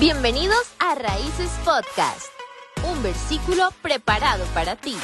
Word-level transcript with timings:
Bienvenidos 0.00 0.62
a 0.78 0.94
Raíces 0.94 1.50
Podcast, 1.62 2.28
un 2.90 3.02
versículo 3.02 3.68
preparado 3.82 4.46
para 4.54 4.74
ti, 4.74 4.94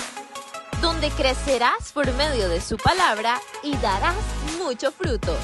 donde 0.80 1.10
crecerás 1.10 1.92
por 1.92 2.06
medio 2.14 2.48
de 2.48 2.62
su 2.62 2.78
palabra 2.78 3.36
y 3.62 3.76
darás 3.76 4.16
mucho 4.58 4.90
fruto. 4.92 5.36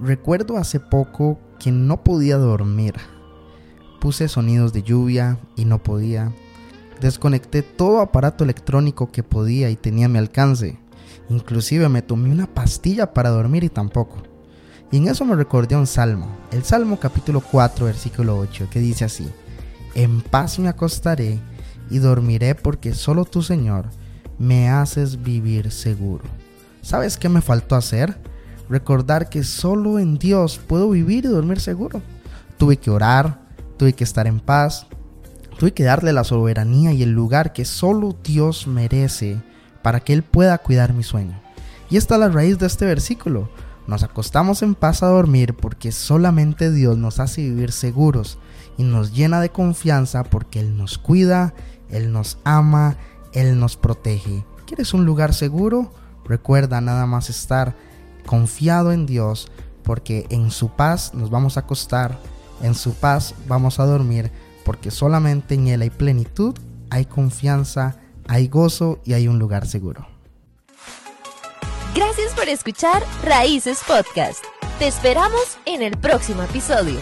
Recuerdo 0.00 0.56
hace 0.56 0.78
poco 0.78 1.40
que 1.58 1.72
no 1.72 2.04
podía 2.04 2.36
dormir. 2.36 2.94
Puse 4.00 4.28
sonidos 4.28 4.72
de 4.72 4.84
lluvia 4.84 5.40
y 5.56 5.64
no 5.64 5.82
podía. 5.82 6.32
Desconecté 7.00 7.62
todo 7.62 8.00
aparato 8.00 8.44
electrónico 8.44 9.10
que 9.10 9.24
podía 9.24 9.70
y 9.70 9.74
tenía 9.76 10.06
a 10.06 10.08
mi 10.08 10.18
alcance. 10.18 10.78
Inclusive 11.28 11.88
me 11.88 12.02
tomé 12.02 12.30
una 12.30 12.46
pastilla 12.46 13.12
para 13.12 13.30
dormir 13.30 13.64
y 13.64 13.68
tampoco. 13.68 14.22
Y 14.90 14.96
en 14.96 15.08
eso 15.08 15.24
me 15.24 15.36
recordé 15.36 15.76
un 15.76 15.86
salmo, 15.86 16.28
el 16.50 16.64
Salmo 16.64 16.98
capítulo 16.98 17.40
4, 17.40 17.86
versículo 17.86 18.38
8, 18.38 18.68
que 18.70 18.80
dice 18.80 19.04
así, 19.04 19.28
En 19.94 20.22
paz 20.22 20.58
me 20.58 20.68
acostaré 20.68 21.38
y 21.90 21.98
dormiré 21.98 22.54
porque 22.54 22.94
solo 22.94 23.24
tú, 23.24 23.42
Señor, 23.42 23.86
me 24.38 24.70
haces 24.70 25.22
vivir 25.22 25.70
seguro. 25.70 26.24
¿Sabes 26.80 27.18
qué 27.18 27.28
me 27.28 27.42
faltó 27.42 27.76
hacer? 27.76 28.18
recordar 28.68 29.28
que 29.28 29.44
solo 29.44 29.98
en 29.98 30.18
Dios 30.18 30.60
puedo 30.66 30.90
vivir 30.90 31.24
y 31.24 31.28
dormir 31.28 31.60
seguro. 31.60 32.02
Tuve 32.56 32.76
que 32.76 32.90
orar, 32.90 33.40
tuve 33.76 33.92
que 33.92 34.04
estar 34.04 34.26
en 34.26 34.40
paz, 34.40 34.86
tuve 35.58 35.72
que 35.72 35.84
darle 35.84 36.12
la 36.12 36.24
soberanía 36.24 36.92
y 36.92 37.02
el 37.02 37.12
lugar 37.12 37.52
que 37.52 37.64
solo 37.64 38.16
Dios 38.22 38.66
merece 38.66 39.40
para 39.82 40.00
que 40.00 40.12
Él 40.12 40.22
pueda 40.22 40.58
cuidar 40.58 40.92
mi 40.92 41.02
sueño. 41.02 41.40
Y 41.90 41.96
esta 41.96 42.14
es 42.14 42.20
la 42.20 42.28
raíz 42.28 42.58
de 42.58 42.66
este 42.66 42.84
versículo. 42.84 43.48
Nos 43.86 44.02
acostamos 44.02 44.62
en 44.62 44.74
paz 44.74 45.02
a 45.02 45.06
dormir 45.06 45.54
porque 45.54 45.92
solamente 45.92 46.70
Dios 46.70 46.98
nos 46.98 47.20
hace 47.20 47.42
vivir 47.42 47.72
seguros 47.72 48.38
y 48.76 48.82
nos 48.82 49.12
llena 49.12 49.40
de 49.40 49.48
confianza 49.48 50.24
porque 50.24 50.60
Él 50.60 50.76
nos 50.76 50.98
cuida, 50.98 51.54
Él 51.88 52.12
nos 52.12 52.38
ama, 52.44 52.98
Él 53.32 53.58
nos 53.58 53.76
protege. 53.76 54.44
¿Quieres 54.66 54.92
un 54.92 55.06
lugar 55.06 55.32
seguro? 55.32 55.92
Recuerda 56.26 56.82
nada 56.82 57.06
más 57.06 57.30
estar 57.30 57.74
confiado 58.26 58.92
en 58.92 59.06
Dios, 59.06 59.50
porque 59.82 60.26
en 60.28 60.50
su 60.50 60.68
paz 60.68 61.14
nos 61.14 61.30
vamos 61.30 61.56
a 61.56 61.60
acostar, 61.60 62.18
en 62.60 62.74
su 62.74 62.92
paz 62.92 63.34
vamos 63.46 63.80
a 63.80 63.86
dormir, 63.86 64.30
porque 64.66 64.90
solamente 64.90 65.54
en 65.54 65.68
Él 65.68 65.80
hay 65.80 65.88
plenitud, 65.88 66.54
hay 66.90 67.06
confianza, 67.06 67.96
hay 68.28 68.48
gozo 68.48 69.00
y 69.04 69.14
hay 69.14 69.26
un 69.26 69.38
lugar 69.38 69.66
seguro. 69.66 70.06
Gracias 71.94 72.32
por 72.34 72.48
escuchar 72.48 73.02
Raíces 73.24 73.80
Podcast. 73.88 74.44
Te 74.78 74.86
esperamos 74.86 75.58
en 75.64 75.82
el 75.82 75.96
próximo 75.96 76.42
episodio. 76.42 77.00